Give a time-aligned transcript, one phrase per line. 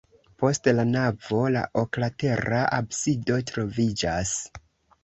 [0.43, 4.35] Post la navo la oklatera absido troviĝas.